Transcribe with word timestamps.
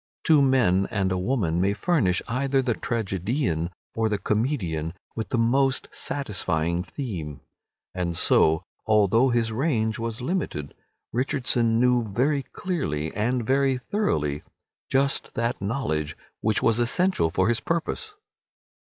Two 0.23 0.41
men 0.41 0.87
and 0.89 1.11
a 1.11 1.17
woman 1.19 1.61
may 1.61 1.73
furnish 1.73 2.23
either 2.27 2.63
the 2.63 2.73
tragedian 2.73 3.69
or 3.93 4.09
the 4.09 4.17
comedian 4.17 4.95
with 5.15 5.29
the 5.29 5.37
most 5.37 5.87
satisfying 5.93 6.81
theme. 6.81 7.41
And 7.93 8.17
so, 8.17 8.63
although 8.87 9.29
his 9.29 9.51
range 9.51 9.99
was 9.99 10.19
limited, 10.23 10.73
Richardson 11.13 11.79
knew 11.79 12.03
very 12.03 12.41
clearly 12.41 13.13
and 13.13 13.45
very 13.45 13.77
thoroughly 13.77 14.41
just 14.89 15.35
that 15.35 15.61
knowledge 15.61 16.17
which 16.39 16.63
was 16.63 16.79
essential 16.79 17.29
for 17.29 17.47
his 17.47 17.59
purpose. 17.59 18.15